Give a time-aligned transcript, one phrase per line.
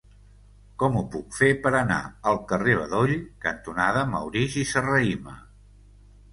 [0.83, 1.99] Com ho puc fer per anar
[2.33, 3.15] al carrer Bedoll
[3.47, 5.41] cantonada Maurici Serrahima?